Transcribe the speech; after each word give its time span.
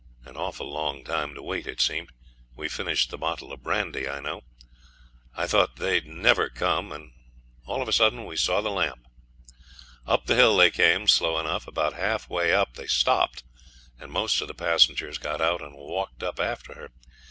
An 0.25 0.35
awful 0.35 0.67
long 0.67 1.03
time 1.03 1.35
to 1.35 1.43
wait, 1.43 1.67
it 1.67 1.79
seemed. 1.79 2.09
We 2.55 2.67
finished 2.69 3.11
the 3.11 3.19
bottle 3.19 3.53
of 3.53 3.61
brandy, 3.61 4.09
I 4.09 4.19
know. 4.19 4.41
I 5.35 5.45
thought 5.45 5.75
they 5.75 6.01
never 6.01 6.45
would 6.45 6.55
come, 6.55 6.89
when 6.89 7.13
all 7.67 7.83
of 7.83 7.87
a 7.87 7.93
sudden 7.93 8.25
we 8.25 8.35
saw 8.35 8.61
the 8.61 8.71
lamp. 8.71 9.05
Up 10.07 10.25
the 10.25 10.33
hill 10.33 10.57
they 10.57 10.71
came 10.71 11.07
slow 11.07 11.37
enough. 11.37 11.67
About 11.67 11.93
half 11.93 12.27
way 12.27 12.51
up 12.51 12.73
they 12.73 12.87
stopped, 12.87 13.43
and 13.99 14.11
most 14.11 14.41
of 14.41 14.47
the 14.47 14.55
passengers 14.55 15.19
got 15.19 15.39
out 15.39 15.61
and 15.61 15.75
walked 15.75 16.23
up 16.23 16.39
after 16.39 16.73
her. 16.73 16.89